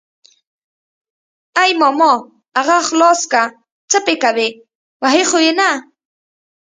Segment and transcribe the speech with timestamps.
[1.61, 2.11] ای ماما
[2.59, 3.41] اغه خلاص که
[3.91, 4.49] څه پې کوي
[5.01, 5.69] وهي خو يې نه.